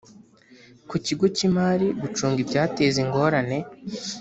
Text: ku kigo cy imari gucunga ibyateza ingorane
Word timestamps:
ku 0.89 0.95
kigo 1.05 1.25
cy 1.35 1.43
imari 1.47 1.87
gucunga 2.01 2.37
ibyateza 2.45 2.97
ingorane 3.05 3.57